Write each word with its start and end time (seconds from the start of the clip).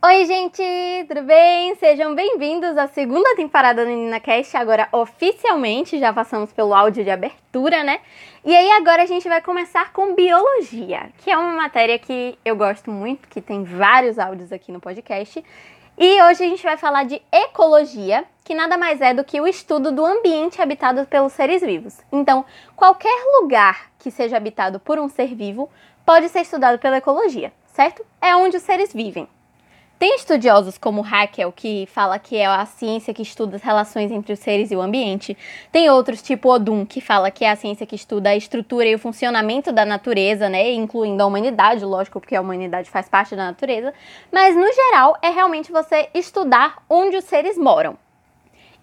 Oi, 0.00 0.26
gente, 0.26 0.62
tudo 1.08 1.22
bem? 1.22 1.74
Sejam 1.74 2.14
bem-vindos 2.14 2.78
à 2.78 2.86
segunda 2.86 3.34
temporada 3.34 3.84
do 3.84 3.90
NinaCast. 3.90 4.56
Agora, 4.56 4.88
oficialmente, 4.92 5.98
já 5.98 6.12
passamos 6.12 6.52
pelo 6.52 6.72
áudio 6.72 7.02
de 7.02 7.10
abertura, 7.10 7.82
né? 7.82 7.98
E 8.44 8.54
aí, 8.54 8.70
agora 8.70 9.02
a 9.02 9.06
gente 9.06 9.28
vai 9.28 9.42
começar 9.42 9.92
com 9.92 10.14
biologia, 10.14 11.10
que 11.18 11.28
é 11.28 11.36
uma 11.36 11.50
matéria 11.50 11.98
que 11.98 12.38
eu 12.44 12.54
gosto 12.54 12.92
muito, 12.92 13.26
que 13.26 13.40
tem 13.40 13.64
vários 13.64 14.20
áudios 14.20 14.52
aqui 14.52 14.70
no 14.70 14.78
podcast. 14.80 15.44
E 15.98 16.22
hoje 16.22 16.44
a 16.44 16.48
gente 16.48 16.62
vai 16.62 16.76
falar 16.76 17.02
de 17.02 17.20
ecologia, 17.32 18.24
que 18.44 18.54
nada 18.54 18.78
mais 18.78 19.00
é 19.00 19.12
do 19.12 19.24
que 19.24 19.40
o 19.40 19.48
estudo 19.48 19.90
do 19.90 20.06
ambiente 20.06 20.62
habitado 20.62 21.06
pelos 21.06 21.32
seres 21.32 21.60
vivos. 21.60 21.98
Então, 22.12 22.44
qualquer 22.76 23.20
lugar 23.40 23.90
que 23.98 24.12
seja 24.12 24.36
habitado 24.36 24.78
por 24.78 24.96
um 24.96 25.08
ser 25.08 25.34
vivo 25.34 25.68
pode 26.06 26.28
ser 26.28 26.42
estudado 26.42 26.78
pela 26.78 26.98
ecologia, 26.98 27.52
certo? 27.66 28.06
É 28.22 28.36
onde 28.36 28.58
os 28.58 28.62
seres 28.62 28.92
vivem. 28.92 29.28
Tem 29.98 30.14
estudiosos 30.14 30.78
como 30.78 31.04
Haeckel, 31.04 31.50
que 31.50 31.84
fala 31.86 32.20
que 32.20 32.36
é 32.36 32.46
a 32.46 32.64
ciência 32.64 33.12
que 33.12 33.22
estuda 33.22 33.56
as 33.56 33.62
relações 33.62 34.12
entre 34.12 34.32
os 34.32 34.38
seres 34.38 34.70
e 34.70 34.76
o 34.76 34.80
ambiente. 34.80 35.36
Tem 35.72 35.90
outros, 35.90 36.22
tipo 36.22 36.48
Odum, 36.52 36.86
que 36.86 37.00
fala 37.00 37.32
que 37.32 37.44
é 37.44 37.50
a 37.50 37.56
ciência 37.56 37.84
que 37.84 37.96
estuda 37.96 38.30
a 38.30 38.36
estrutura 38.36 38.86
e 38.86 38.94
o 38.94 38.98
funcionamento 38.98 39.72
da 39.72 39.84
natureza, 39.84 40.48
né? 40.48 40.70
Incluindo 40.70 41.20
a 41.20 41.26
humanidade, 41.26 41.84
lógico, 41.84 42.20
porque 42.20 42.36
a 42.36 42.40
humanidade 42.40 42.88
faz 42.88 43.08
parte 43.08 43.34
da 43.34 43.46
natureza. 43.46 43.92
Mas, 44.30 44.54
no 44.54 44.72
geral, 44.72 45.16
é 45.20 45.30
realmente 45.30 45.72
você 45.72 46.08
estudar 46.14 46.80
onde 46.88 47.16
os 47.16 47.24
seres 47.24 47.58
moram. 47.58 47.98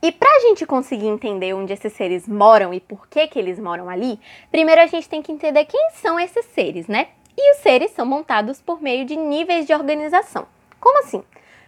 E 0.02 0.12
para 0.12 0.30
a 0.30 0.40
gente 0.42 0.66
conseguir 0.66 1.08
entender 1.08 1.54
onde 1.54 1.72
esses 1.72 1.94
seres 1.94 2.28
moram 2.28 2.74
e 2.74 2.82
por 2.82 3.08
que, 3.08 3.26
que 3.28 3.40
eles 3.40 3.58
moram 3.58 3.90
ali, 3.90 4.20
primeiro 4.52 4.82
a 4.82 4.86
gente 4.86 5.08
tem 5.08 5.22
que 5.22 5.32
entender 5.32 5.64
quem 5.64 5.92
são 5.94 6.20
esses 6.20 6.46
seres, 6.48 6.88
né? 6.88 7.08
E 7.38 7.54
os 7.54 7.60
seres 7.60 7.92
são 7.92 8.06
montados 8.06 8.62
por 8.62 8.82
meio 8.82 9.06
de 9.06 9.16
níveis 9.16 9.66
de 9.66 9.74
organização. 9.74 10.46
Como 10.86 11.00
assim? 11.00 11.24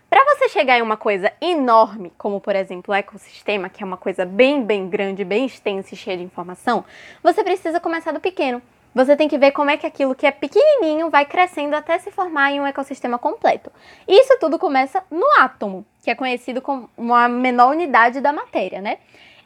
Para 0.07 0.23
você 0.23 0.47
chegar 0.47 0.77
em 0.77 0.83
uma 0.83 0.95
coisa 0.95 1.33
enorme, 1.41 2.13
como 2.19 2.39
por 2.39 2.55
exemplo 2.55 2.93
o 2.93 2.95
ecossistema, 2.95 3.67
que 3.67 3.81
é 3.81 3.85
uma 3.85 3.97
coisa 3.97 4.23
bem, 4.23 4.61
bem 4.63 4.87
grande, 4.87 5.25
bem 5.25 5.47
extensa 5.47 5.95
e 5.95 5.97
cheia 5.97 6.17
de 6.17 6.23
informação, 6.23 6.85
você 7.23 7.43
precisa 7.43 7.79
começar 7.79 8.11
do 8.11 8.19
pequeno. 8.19 8.61
Você 8.93 9.15
tem 9.15 9.27
que 9.27 9.39
ver 9.39 9.53
como 9.53 9.71
é 9.71 9.75
que 9.75 9.87
aquilo 9.87 10.13
que 10.13 10.27
é 10.27 10.29
pequenininho 10.29 11.09
vai 11.09 11.25
crescendo 11.25 11.75
até 11.75 11.97
se 11.97 12.11
formar 12.11 12.51
em 12.51 12.61
um 12.61 12.67
ecossistema 12.67 13.17
completo. 13.17 13.71
Isso 14.07 14.37
tudo 14.39 14.59
começa 14.59 15.03
no 15.09 15.25
átomo, 15.39 15.83
que 16.03 16.11
é 16.11 16.15
conhecido 16.15 16.61
como 16.61 17.15
a 17.15 17.27
menor 17.27 17.71
unidade 17.71 18.21
da 18.21 18.31
matéria, 18.31 18.79
né? 18.79 18.99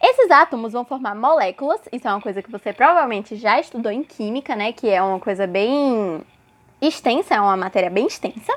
Esses 0.04 0.30
átomos 0.30 0.74
vão 0.74 0.84
formar 0.84 1.16
moléculas, 1.16 1.80
isso 1.94 2.10
é 2.10 2.12
uma 2.12 2.20
coisa 2.20 2.42
que 2.42 2.52
você 2.52 2.74
provavelmente 2.74 3.38
já 3.38 3.58
estudou 3.58 3.90
em 3.90 4.04
química, 4.04 4.54
né? 4.54 4.74
Que 4.74 4.90
é 4.90 5.02
uma 5.02 5.20
coisa 5.20 5.48
bem 5.48 6.22
extensa, 6.82 7.36
é 7.36 7.40
uma 7.40 7.56
matéria 7.56 7.90
bem 7.90 8.06
extensa. 8.06 8.54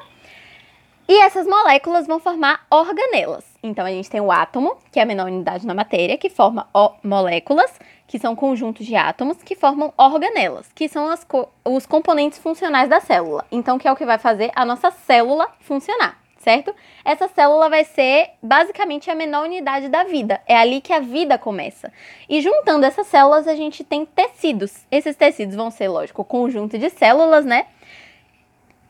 E 1.07 1.21
essas 1.21 1.47
moléculas 1.47 2.07
vão 2.07 2.19
formar 2.19 2.65
organelas. 2.71 3.45
Então 3.63 3.85
a 3.85 3.91
gente 3.91 4.09
tem 4.09 4.23
o 4.23 4.33
átomo, 4.33 4.79
que 4.91 4.99
é 4.99 5.03
a 5.03 5.07
menor 5.07 5.27
unidade 5.27 5.67
na 5.67 5.75
matéria, 5.75 6.17
que 6.17 6.31
forma 6.31 6.67
moléculas, 7.03 7.71
que 8.07 8.19
são 8.19 8.35
conjuntos 8.35 8.87
de 8.87 8.97
átomos 8.97 9.43
que 9.43 9.55
formam 9.55 9.93
organelas, 9.99 10.71
que 10.75 10.89
são 10.89 11.15
co 11.29 11.51
os 11.63 11.85
componentes 11.85 12.39
funcionais 12.39 12.89
da 12.89 13.01
célula. 13.01 13.45
Então 13.53 13.79
que 13.79 13.87
é 13.87 13.93
o 13.93 13.97
que 13.97 14.07
vai 14.07 14.17
fazer 14.17 14.51
a 14.55 14.65
nossa 14.65 14.91
célula 14.91 15.51
funcionar, 15.61 16.19
certo? 16.39 16.75
Essa 17.05 17.29
célula 17.29 17.69
vai 17.69 17.85
ser 17.85 18.31
basicamente 18.43 19.11
a 19.11 19.15
menor 19.15 19.45
unidade 19.45 19.89
da 19.89 20.05
vida. 20.05 20.41
É 20.47 20.57
ali 20.57 20.81
que 20.81 20.93
a 20.93 21.01
vida 21.01 21.37
começa. 21.37 21.93
E 22.31 22.41
juntando 22.41 22.87
essas 22.87 23.07
células, 23.09 23.47
a 23.47 23.55
gente 23.55 23.85
tem 23.85 24.07
tecidos. 24.07 24.87
Esses 24.91 25.17
tecidos 25.17 25.55
vão 25.55 25.71
ser, 25.71 25.89
lógico, 25.89 26.23
o 26.23 26.25
conjunto 26.25 26.79
de 26.79 26.89
células, 26.89 27.45
né? 27.45 27.67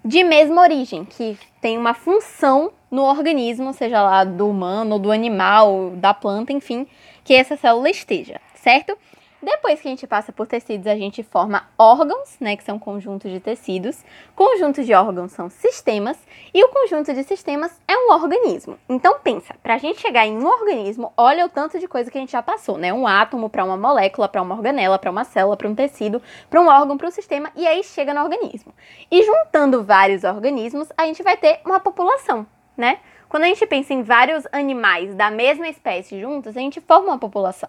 De 0.05 0.23
mesma 0.23 0.61
origem, 0.61 1.05
que 1.05 1.39
tem 1.61 1.79
uma 1.79 1.95
função 1.95 2.71
no 2.91 3.03
organismo, 3.03 3.73
seja 3.73 4.03
lá 4.03 4.23
do 4.23 4.49
humano, 4.49 4.99
do 4.99 5.11
animal, 5.11 5.93
da 5.97 6.13
planta, 6.13 6.53
enfim, 6.53 6.87
que 7.25 7.33
essa 7.33 7.57
célula 7.57 7.89
esteja, 7.89 8.41
certo? 8.55 8.97
Depois 9.45 9.79
que 9.79 9.89
a 9.89 9.91
gente 9.91 10.07
passa 10.07 10.33
por 10.33 10.47
tecidos, 10.47 10.87
a 10.87 10.97
gente 10.97 11.23
forma 11.23 11.69
órgãos, 11.79 12.35
né, 12.41 12.57
que 12.57 12.65
são 12.65 12.79
conjuntos 12.79 13.31
de 13.31 13.41
tecidos. 13.41 14.03
Conjuntos 14.35 14.87
de 14.87 14.95
órgãos 14.95 15.33
são 15.33 15.51
sistemas 15.51 16.17
e 16.55 16.65
o 16.65 16.69
conjunto 16.71 17.13
de 17.13 17.23
sistemas 17.25 17.79
é 17.87 17.95
um 17.95 18.11
organismo. 18.11 18.79
Então 18.89 19.19
pensa, 19.23 19.55
para 19.63 19.75
a 19.75 19.79
gente 19.79 20.01
chegar 20.01 20.27
em 20.27 20.39
um 20.39 20.47
organismo, 20.47 21.13
olha 21.15 21.45
o 21.45 21.51
tanto 21.51 21.79
de 21.79 21.87
coisa 21.87 22.11
que 22.11 22.17
a 22.17 22.21
gente 22.23 22.33
já 22.33 22.43
passou, 22.43 22.79
né? 22.79 22.91
Um 22.91 23.07
átomo 23.07 23.51
para 23.51 23.63
uma 23.63 23.77
molécula, 23.77 24.31
para 24.31 24.41
uma 24.41 24.55
organela, 24.55 24.99
para 24.99 25.11
uma 25.11 25.25
célula, 25.25 25.59
para 25.59 25.69
um 25.69 25.75
tecido, 25.75 26.23
para 26.49 26.63
um 26.63 26.67
órgão, 26.67 26.97
para 26.97 27.09
um 27.09 27.11
sistema 27.11 27.53
e 27.55 27.67
aí 27.67 27.85
chega 27.85 28.15
no 28.15 28.23
organismo. 28.23 28.73
E 29.11 29.23
juntando 29.25 29.85
vários 29.85 30.25
organismos, 30.25 30.89
a 30.97 31.05
gente 31.05 31.23
vai 31.23 31.37
ter 31.37 31.61
uma 31.67 31.81
população, 31.81 32.47
né? 32.79 32.99
Quando 33.29 33.45
a 33.45 33.49
gente 33.49 33.67
pensa 33.67 33.93
em 33.93 34.03
vários 34.03 34.47
animais 34.51 35.15
da 35.15 35.31
mesma 35.31 35.69
espécie 35.69 36.19
juntos, 36.19 36.57
a 36.57 36.61
gente 36.61 36.81
forma 36.81 37.09
uma 37.09 37.19
população. 37.19 37.69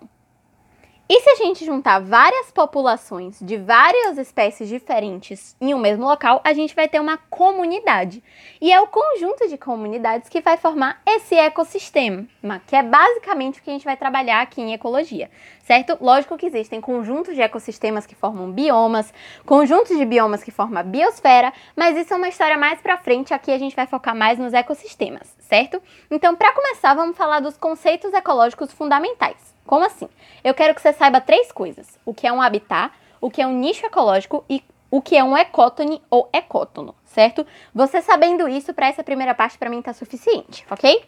E 1.08 1.22
se 1.22 1.30
a 1.30 1.36
gente 1.36 1.64
juntar 1.64 2.00
várias 2.00 2.50
populações 2.50 3.38
de 3.40 3.58
várias 3.58 4.18
espécies 4.18 4.68
diferentes 4.68 5.56
em 5.62 5.72
um 5.72 5.78
mesmo 5.78 6.04
local, 6.04 6.42
a 6.44 6.52
gente 6.52 6.74
vai 6.74 6.88
ter 6.88 7.00
uma 7.00 7.16
comunidade. 7.16 8.24
E 8.60 8.74
é 8.74 8.82
o 8.82 8.88
conjunto 8.88 9.48
de 9.48 9.56
comunidades 9.56 10.28
que 10.28 10.42
vai 10.42 10.58
formar 10.58 11.00
esse 11.06 11.36
ecossistema, 11.36 12.26
que 12.66 12.76
é 12.76 12.82
basicamente 12.82 13.60
o 13.60 13.62
que 13.64 13.70
a 13.70 13.74
gente 13.74 13.86
vai 13.86 13.96
trabalhar 13.96 14.42
aqui 14.42 14.60
em 14.60 14.74
ecologia, 14.74 15.30
certo? 15.64 15.96
Lógico 16.02 16.38
que 16.38 16.48
existem 16.48 16.82
conjuntos 16.82 17.36
de 17.36 17.42
ecossistemas 17.42 18.08
que 18.08 18.16
formam 18.16 18.52
biomas, 18.52 19.14
conjuntos 19.46 19.96
de 19.96 20.06
biomas 20.06 20.44
que 20.44 20.50
formam 20.50 20.84
biosfera, 20.84 21.54
mas 21.76 21.96
isso 21.96 22.16
é 22.16 22.18
uma 22.18 22.30
história 22.30 22.58
mais 22.58 22.82
para 22.82 22.98
frente, 22.98 23.32
aqui 23.32 23.52
a 23.52 23.60
gente 23.60 23.76
vai 23.76 23.86
focar 23.86 24.16
mais 24.16 24.40
nos 24.40 24.54
ecossistemas, 24.54 25.35
certo? 25.48 25.82
Então, 26.10 26.36
para 26.36 26.54
começar, 26.54 26.94
vamos 26.94 27.18
falar 27.18 27.40
dos 27.40 27.58
conceitos 27.58 28.14
ecológicos 28.14 28.72
fundamentais. 28.72 29.54
Como 29.66 29.86
assim? 29.86 30.10
Eu 30.44 30.54
quero 30.54 30.76
que 30.76 30.82
você 30.82 30.94
saiba 30.94 31.22
três 31.22 31.52
coisas: 31.52 32.00
o 32.06 32.14
que 32.14 32.28
é 32.28 32.32
um 32.32 32.42
habitat, 32.42 32.94
o 33.20 33.30
que 33.30 33.42
é 33.42 33.48
um 33.48 33.58
nicho 33.58 33.86
ecológico 33.86 34.44
e 34.50 34.64
o 34.92 35.02
que 35.02 35.18
é 35.18 35.24
um 35.24 35.38
ecótone 35.38 36.02
ou 36.10 36.30
ecótono, 36.32 36.96
certo? 37.04 37.46
Você 37.74 38.02
sabendo 38.02 38.48
isso, 38.48 38.74
para 38.74 38.88
essa 38.88 39.04
primeira 39.04 39.34
parte, 39.34 39.58
para 39.58 39.70
mim 39.70 39.82
tá 39.82 39.94
suficiente, 39.94 40.66
ok? 40.70 41.04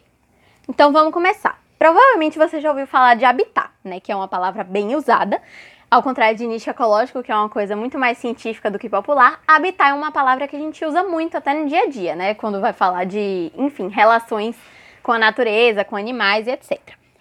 Então 0.68 0.92
vamos 0.92 1.12
começar. 1.12 1.62
Provavelmente 1.78 2.36
você 2.36 2.60
já 2.60 2.70
ouviu 2.70 2.86
falar 2.86 3.14
de 3.14 3.24
habitat, 3.24 3.70
né? 3.84 4.00
Que 4.00 4.10
é 4.10 4.16
uma 4.16 4.26
palavra 4.26 4.64
bem 4.64 4.96
usada. 4.96 5.40
Ao 5.90 6.02
contrário 6.02 6.36
de 6.36 6.46
nicho 6.46 6.68
ecológico, 6.68 7.22
que 7.22 7.32
é 7.32 7.34
uma 7.34 7.48
coisa 7.48 7.74
muito 7.74 7.98
mais 7.98 8.18
científica 8.18 8.70
do 8.70 8.78
que 8.78 8.90
popular, 8.90 9.40
habitat 9.48 9.90
é 9.90 9.94
uma 9.94 10.12
palavra 10.12 10.46
que 10.46 10.54
a 10.54 10.58
gente 10.58 10.84
usa 10.84 11.02
muito 11.02 11.34
até 11.34 11.54
no 11.54 11.66
dia 11.66 11.84
a 11.84 11.86
dia, 11.88 12.14
né? 12.14 12.34
Quando 12.34 12.60
vai 12.60 12.74
falar 12.74 13.04
de, 13.04 13.50
enfim, 13.56 13.88
relações 13.88 14.54
com 15.02 15.12
a 15.12 15.18
natureza, 15.18 15.84
com 15.84 15.96
animais 15.96 16.46
e 16.46 16.50
etc. 16.50 16.78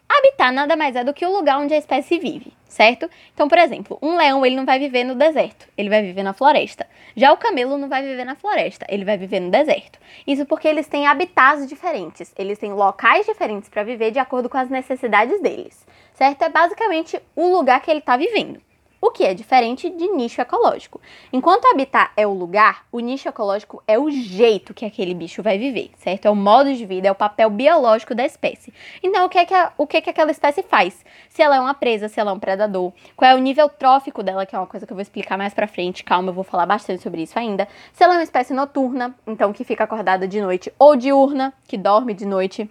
Habitat 0.10 0.52
nada 0.52 0.76
mais 0.76 0.98
é 0.98 1.04
do 1.06 1.14
que 1.14 1.26
o 1.26 1.32
lugar 1.32 1.60
onde 1.60 1.74
a 1.74 1.78
espécie 1.78 2.20
vive, 2.20 2.52
certo? 2.68 3.10
Então, 3.34 3.48
por 3.48 3.58
exemplo, 3.58 3.98
um 4.02 4.18
leão 4.18 4.46
ele 4.46 4.56
não 4.56 4.66
vai 4.66 4.80
viver 4.80 5.04
no 5.04 5.16
deserto, 5.16 5.68
ele 5.78 5.90
vai 5.90 6.02
viver 6.02 6.24
na 6.24 6.34
floresta. 6.34 6.86
Já 7.16 7.32
o 7.32 7.38
camelo 7.38 7.78
não 7.78 7.90
vai 7.90 8.04
viver 8.04 8.26
na 8.26 8.36
floresta, 8.36 8.86
ele 8.90 9.06
vai 9.06 9.18
viver 9.18 9.40
no 9.40 9.50
deserto. 9.50 10.00
Isso 10.26 10.46
porque 10.46 10.68
eles 10.68 10.88
têm 10.88 11.08
habitats 11.08 11.68
diferentes, 11.68 12.34
eles 12.38 12.60
têm 12.60 12.74
locais 12.74 13.26
diferentes 13.26 13.70
para 13.70 13.84
viver 13.84 14.12
de 14.12 14.20
acordo 14.20 14.50
com 14.50 14.58
as 14.58 14.70
necessidades 14.70 15.42
deles, 15.42 15.86
certo? 16.14 16.44
É 16.44 16.50
basicamente 16.50 17.20
o 17.36 17.48
lugar 17.50 17.82
que 17.82 17.90
ele 17.90 18.00
está 18.00 18.18
vivendo 18.18 18.67
o 19.08 19.12
que 19.12 19.24
é 19.24 19.34
diferente 19.34 19.90
de 19.90 20.08
nicho 20.10 20.42
ecológico. 20.42 21.00
Enquanto 21.32 21.64
o 21.64 21.68
habitat 21.70 22.12
é 22.18 22.28
o 22.28 22.34
lugar, 22.34 22.86
o 22.92 23.00
nicho 23.00 23.30
ecológico 23.30 23.82
é 23.88 23.98
o 23.98 24.12
jeito 24.12 24.74
que 24.74 24.86
aquele 24.86 25.14
bicho 25.14 25.42
vai 25.42 25.58
viver, 25.58 25.92
certo? 25.98 26.26
É 26.26 26.30
o 26.30 26.36
modo 26.36 26.74
de 26.74 26.86
vida, 26.86 27.08
é 27.08 27.12
o 27.12 27.16
papel 27.16 27.50
biológico 27.50 28.14
da 28.14 28.26
espécie. 28.26 28.74
Então, 29.02 29.26
o 29.26 29.30
que 29.30 29.38
é 29.38 29.46
que, 29.46 29.54
a, 29.54 29.72
o 29.78 29.88
que, 29.88 29.98
é 29.98 30.02
que 30.02 30.10
aquela 30.10 30.30
espécie 30.30 30.62
faz? 30.62 31.06
Se 31.30 31.42
ela 31.42 31.56
é 31.56 31.60
uma 31.60 31.74
presa, 31.74 32.10
se 32.10 32.20
ela 32.20 32.32
é 32.32 32.34
um 32.34 32.40
predador, 32.40 32.92
qual 33.16 33.32
é 33.32 33.36
o 33.36 33.40
nível 33.40 33.70
trófico 33.70 34.22
dela, 34.22 34.46
que 34.46 34.56
é 34.56 34.60
uma 34.60 34.68
coisa 34.68 34.86
que 34.86 34.92
eu 34.92 34.96
vou 34.96 35.02
explicar 35.02 35.38
mais 35.38 35.54
pra 35.54 35.68
frente, 35.68 36.04
calma, 36.04 36.30
eu 36.30 36.34
vou 36.34 36.44
falar 36.44 36.66
bastante 36.66 37.02
sobre 37.02 37.22
isso 37.22 37.40
ainda. 37.40 37.66
Se 37.94 38.04
ela 38.04 38.16
é 38.16 38.18
uma 38.18 38.24
espécie 38.24 38.54
noturna, 38.54 39.16
então 39.26 39.54
que 39.54 39.64
fica 39.64 39.86
acordada 39.86 40.28
de 40.28 40.42
noite, 40.42 40.72
ou 40.78 40.98
diurna, 40.98 41.54
que 41.66 41.78
dorme 41.78 42.14
de 42.14 42.26
noite, 42.26 42.70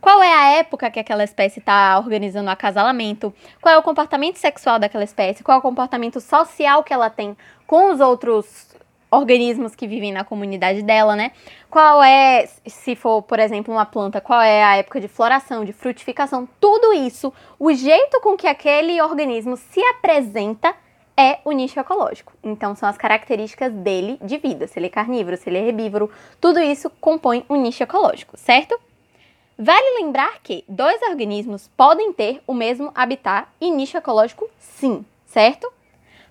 qual 0.00 0.22
é 0.22 0.32
a 0.32 0.50
época 0.58 0.90
que 0.90 1.00
aquela 1.00 1.24
espécie 1.24 1.58
está 1.58 1.98
organizando 1.98 2.48
o 2.48 2.52
acasalamento? 2.52 3.34
Qual 3.60 3.74
é 3.74 3.78
o 3.78 3.82
comportamento 3.82 4.36
sexual 4.36 4.78
daquela 4.78 5.04
espécie? 5.04 5.42
Qual 5.42 5.56
é 5.56 5.58
o 5.58 5.62
comportamento 5.62 6.20
social 6.20 6.84
que 6.84 6.92
ela 6.92 7.10
tem 7.10 7.36
com 7.66 7.92
os 7.92 8.00
outros 8.00 8.68
organismos 9.10 9.74
que 9.74 9.86
vivem 9.86 10.12
na 10.12 10.24
comunidade 10.24 10.82
dela, 10.82 11.16
né? 11.16 11.32
Qual 11.70 12.02
é, 12.02 12.46
se 12.66 12.94
for, 12.94 13.22
por 13.22 13.38
exemplo, 13.38 13.72
uma 13.72 13.86
planta, 13.86 14.20
qual 14.20 14.40
é 14.40 14.62
a 14.62 14.76
época 14.76 15.00
de 15.00 15.08
floração, 15.08 15.64
de 15.64 15.72
frutificação? 15.72 16.48
Tudo 16.60 16.92
isso, 16.92 17.32
o 17.58 17.72
jeito 17.72 18.20
com 18.20 18.36
que 18.36 18.46
aquele 18.46 19.00
organismo 19.00 19.56
se 19.56 19.80
apresenta 19.80 20.74
é 21.16 21.38
o 21.44 21.50
nicho 21.50 21.80
ecológico. 21.80 22.32
Então, 22.44 22.76
são 22.76 22.88
as 22.88 22.96
características 22.96 23.72
dele 23.72 24.18
de 24.22 24.38
vida. 24.38 24.68
Se 24.68 24.78
ele 24.78 24.86
é 24.86 24.90
carnívoro, 24.90 25.36
se 25.36 25.48
ele 25.48 25.58
é 25.58 25.66
herbívoro, 25.66 26.10
tudo 26.40 26.60
isso 26.60 26.88
compõe 27.00 27.44
o 27.48 27.56
nicho 27.56 27.82
ecológico, 27.82 28.36
certo? 28.36 28.78
Vale 29.60 30.00
lembrar 30.00 30.38
que 30.40 30.64
dois 30.68 31.02
organismos 31.02 31.68
podem 31.76 32.12
ter 32.12 32.40
o 32.46 32.54
mesmo 32.54 32.92
habitat 32.94 33.48
e 33.60 33.72
nicho 33.72 33.96
ecológico, 33.98 34.48
sim, 34.56 35.04
certo? 35.26 35.68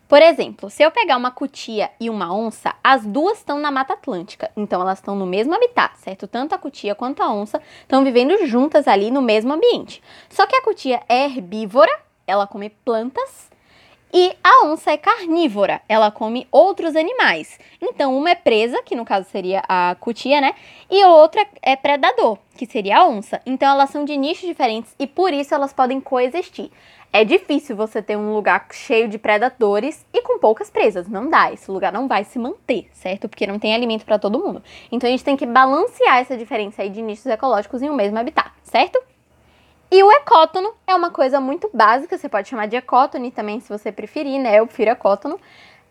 Por 0.08 0.22
exemplo, 0.22 0.70
se 0.70 0.82
eu 0.82 0.90
pegar 0.90 1.18
uma 1.18 1.30
cutia 1.30 1.92
e 2.00 2.10
uma 2.10 2.34
onça, 2.34 2.74
as 2.82 3.06
duas 3.06 3.40
estão 3.40 3.60
na 3.60 3.70
Mata 3.70 3.96
Atlântica, 3.96 4.50
então 4.56 4.80
elas 4.80 5.00
estão 5.00 5.14
no 5.14 5.26
mesmo 5.26 5.54
habitat, 5.54 6.00
certo? 6.00 6.26
Tanto 6.26 6.56
a 6.56 6.58
cutia 6.58 6.96
quanto 6.96 7.22
a 7.22 7.30
onça 7.30 7.62
estão 7.82 8.02
vivendo 8.02 8.46
juntas 8.46 8.88
ali 8.88 9.12
no 9.12 9.22
mesmo 9.22 9.52
ambiente. 9.52 10.02
Só 10.30 10.48
que 10.48 10.56
a 10.56 10.62
cutia 10.62 11.04
é 11.10 11.26
herbívora, 11.26 11.92
ela 12.26 12.48
come 12.48 12.70
plantas, 12.70 13.52
e 14.14 14.36
a 14.44 14.66
onça 14.66 14.92
é 14.92 14.98
carnívora, 14.98 15.82
ela 15.88 16.10
come 16.10 16.48
outros 16.52 16.96
animais. 16.96 17.60
Então, 17.82 18.18
uma 18.18 18.30
é 18.30 18.36
presa, 18.36 18.82
que 18.84 18.96
no 18.96 19.06
caso 19.06 19.28
seria 19.30 19.62
a 19.68 19.96
cutia, 20.00 20.40
né? 20.40 20.54
E 20.90 21.04
outra 21.06 21.46
é 21.62 21.76
predador, 21.76 22.38
que 22.56 22.66
seria 22.66 23.00
a 23.00 23.08
onça. 23.08 23.42
Então, 23.46 23.70
elas 23.70 23.90
são 23.90 24.06
de 24.06 24.16
nichos 24.16 24.48
diferentes 24.48 24.96
e 24.98 25.06
por 25.06 25.34
isso 25.34 25.54
elas 25.54 25.74
podem 25.74 26.00
coexistir. 26.00 26.72
É 27.12 27.24
difícil 27.24 27.76
você 27.76 28.02
ter 28.02 28.18
um 28.18 28.34
lugar 28.34 28.68
cheio 28.72 29.08
de 29.08 29.18
predadores 29.18 30.06
e 30.14 30.22
com 30.22 30.40
poucas 30.40 30.70
presas. 30.70 31.08
Não 31.08 31.30
dá. 31.30 31.52
Esse 31.52 31.72
lugar 31.72 31.92
não 31.92 32.08
vai 32.08 32.24
se 32.24 32.38
manter, 32.38 32.90
certo? 32.94 33.28
Porque 33.28 33.48
não 33.48 33.58
tem 33.58 33.74
alimento 33.74 34.06
para 34.06 34.20
todo 34.20 34.40
mundo. 34.40 34.62
Então 34.92 35.08
a 35.08 35.12
gente 35.12 35.24
tem 35.24 35.38
que 35.38 35.46
balancear 35.46 36.18
essa 36.18 36.38
diferença 36.38 36.82
aí 36.82 36.90
de 36.90 37.02
nichos 37.02 37.26
ecológicos 37.26 37.82
em 37.82 37.90
um 37.90 37.96
mesmo 37.96 38.20
habitat, 38.20 38.52
certo? 38.62 39.02
E 39.90 40.04
o 40.04 40.12
ecótono 40.12 40.74
é 40.86 40.94
uma 40.94 41.12
coisa 41.12 41.40
muito 41.40 41.70
básica, 41.74 42.18
você 42.18 42.28
pode 42.28 42.50
chamar 42.50 42.68
de 42.68 42.76
ecótone 42.76 43.32
também, 43.32 43.60
se 43.60 43.70
você 43.70 43.92
preferir, 43.92 44.40
né? 44.40 44.60
Eu 44.60 44.68
prefiro 44.68 44.92
ecótono. 44.92 45.40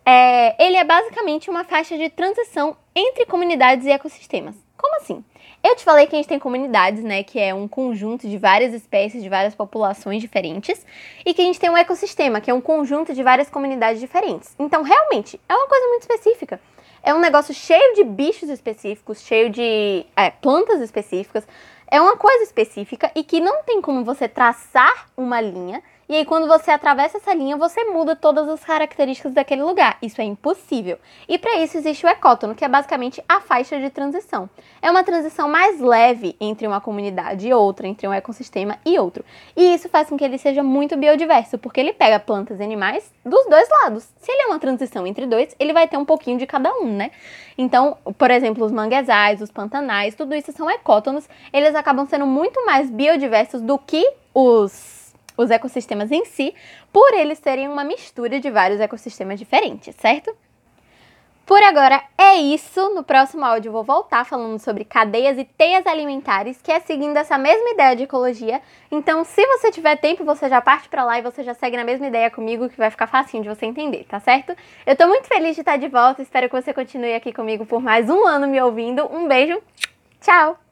É, 0.04 0.64
ele 0.64 0.76
é 0.76 0.84
basicamente 0.84 1.50
uma 1.50 1.64
faixa 1.64 1.96
de 1.96 2.08
transição 2.10 2.76
entre 2.94 3.26
comunidades 3.26 3.87
e 3.87 3.90
ecossistemas. 3.90 4.54
Como 4.76 4.96
assim? 5.00 5.25
Eu 5.64 5.75
te 5.75 5.82
falei 5.82 6.06
que 6.06 6.14
a 6.14 6.19
gente 6.19 6.28
tem 6.28 6.38
comunidades, 6.38 7.02
né, 7.02 7.25
que 7.25 7.40
é 7.40 7.52
um 7.52 7.66
conjunto 7.66 8.28
de 8.28 8.38
várias 8.38 8.72
espécies, 8.72 9.20
de 9.20 9.28
várias 9.28 9.52
populações 9.52 10.20
diferentes, 10.20 10.87
e 11.25 11.34
que 11.34 11.42
a 11.42 11.44
gente 11.44 11.58
tem 11.58 11.69
um 11.69 11.76
ecossistema, 11.76 12.40
que 12.40 12.49
é 12.49 12.54
um 12.54 12.60
conjunto 12.60 13.12
de 13.12 13.20
várias 13.20 13.50
comunidades 13.50 14.00
diferentes. 14.00 14.54
Então, 14.60 14.82
realmente, 14.82 15.40
é 15.49 15.54
uma 15.54 15.66
coisa 15.66 15.88
muito 15.88 16.02
específica. 16.02 16.60
É 17.02 17.12
um 17.12 17.19
negócio 17.19 17.52
cheio 17.52 17.94
de 17.94 18.04
bichos 18.04 18.49
específicos, 18.49 19.22
cheio 19.22 19.50
de 19.50 20.06
é, 20.14 20.31
plantas 20.31 20.81
específicas, 20.81 21.46
é 21.88 22.00
uma 22.00 22.17
coisa 22.17 22.44
específica 22.44 23.11
e 23.15 23.23
que 23.23 23.41
não 23.41 23.62
tem 23.62 23.81
como 23.81 24.05
você 24.05 24.29
traçar 24.29 25.09
uma 25.17 25.41
linha 25.41 25.83
e 26.08 26.14
aí, 26.14 26.25
quando 26.25 26.47
você 26.47 26.70
atravessa 26.70 27.17
essa 27.17 27.35
linha, 27.35 27.56
você 27.56 27.82
muda 27.85 28.14
todas 28.14 28.49
as 28.49 28.64
características 28.64 29.35
daquele 29.35 29.64
lugar. 29.64 29.99
Isso 30.00 30.20
é 30.20 30.25
impossível. 30.25 30.99
E 31.29 31.37
para 31.37 31.56
isso 31.56 31.76
existe 31.76 32.06
o 32.06 32.08
ecótono, 32.08 32.55
que 32.55 32.64
é 32.64 32.69
basicamente 32.69 33.20
a 33.29 33.41
faixa 33.41 33.81
de 33.81 33.91
transição. 33.91 34.49
É 34.81 34.88
uma 34.88 35.03
transição 35.03 35.49
mais 35.49 35.81
leve 35.81 36.37
entre 36.41 36.64
uma 36.64 36.81
comunidade 36.81 37.49
e 37.49 37.53
outra, 37.53 37.88
entre 37.88 38.06
um 38.06 38.12
ecossistema 38.12 38.79
e 38.87 38.97
outro. 39.00 39.25
E 39.56 39.75
isso 39.75 39.88
faz 39.88 40.08
com 40.08 40.17
que 40.17 40.23
ele 40.23 40.38
seja 40.38 40.62
muito 40.62 40.97
biodiverso, 40.97 41.58
porque 41.58 41.81
ele 41.81 41.93
pega 41.93 42.20
plantas 42.20 42.61
e 42.61 42.62
animais 42.62 43.12
dos 43.25 43.44
dois 43.47 43.69
lados. 43.69 44.09
Se 44.20 44.31
ele 44.31 44.43
é 44.43 44.47
uma 44.47 44.61
transição 44.61 45.09
entre 45.09 45.26
dois, 45.26 45.56
ele 45.59 45.73
vai 45.73 45.88
ter 45.88 45.97
um 45.97 46.05
pouquinho 46.05 46.38
de 46.38 46.47
cada 46.47 46.73
um, 46.73 46.87
né? 46.87 47.11
Então, 47.59 47.97
por 48.17 48.31
exemplo, 48.31 48.64
os 48.64 48.70
manguezais, 48.70 49.43
os 49.43 49.50
pantanais, 49.50 50.14
tudo 50.14 50.37
isso 50.37 50.52
são 50.52 50.70
ecótonos. 50.70 51.29
Eles 51.52 51.75
acabam 51.75 52.06
sendo 52.06 52.26
muito 52.26 52.64
mais 52.64 52.88
biodiversos 52.88 53.61
do 53.61 53.76
que 53.76 54.09
os 54.32 54.95
os 55.37 55.50
ecossistemas 55.50 56.11
em 56.11 56.25
si, 56.25 56.55
por 56.93 57.12
eles 57.15 57.38
serem 57.38 57.69
uma 57.69 57.85
mistura 57.85 58.41
de 58.41 58.50
vários 58.50 58.81
ecossistemas 58.81 59.38
diferentes, 59.38 59.94
certo? 59.97 60.35
Por 61.47 61.62
agora 61.62 62.03
é 62.19 62.35
isso. 62.35 62.93
No 62.93 63.05
próximo 63.05 63.44
áudio 63.44 63.71
vou 63.71 63.85
voltar 63.85 64.25
falando 64.25 64.59
sobre 64.59 64.85
cadeias 64.85 65.38
e 65.38 65.44
teias 65.44 65.87
alimentares, 65.87 66.61
que 66.61 66.73
é 66.73 66.81
seguindo 66.81 67.17
essa 67.17 67.38
mesma 67.38 67.71
ideia 67.71 67.94
de 67.94 68.03
ecologia. 68.03 68.61
Então, 68.91 69.23
se 69.23 69.47
você 69.47 69.71
tiver 69.71 69.94
tempo, 69.97 70.25
você 70.25 70.49
já 70.49 70.61
parte 70.61 70.88
para 70.88 71.05
lá 71.05 71.21
e 71.21 71.23
você 71.23 71.44
já 71.44 71.55
segue 71.55 71.77
na 71.77 71.85
mesma 71.85 72.09
ideia 72.09 72.29
comigo, 72.33 72.69
que 72.69 72.77
vai 72.77 72.91
ficar 72.91 73.06
facinho 73.06 73.44
de 73.44 73.49
você 73.49 73.65
entender, 73.65 74.05
tá 74.09 74.19
certo? 74.19 74.56
Eu 74.85 74.97
tô 74.97 75.06
muito 75.06 75.29
feliz 75.29 75.55
de 75.55 75.61
estar 75.61 75.77
de 75.77 75.87
volta, 75.87 76.21
espero 76.21 76.49
que 76.49 76.61
você 76.61 76.75
continue 76.75 77.15
aqui 77.15 77.33
comigo 77.33 77.65
por 77.65 77.81
mais 77.81 78.11
um 78.11 78.27
ano 78.27 78.49
me 78.49 78.61
ouvindo. 78.61 79.06
Um 79.06 79.29
beijo, 79.29 79.62
tchau! 80.21 80.65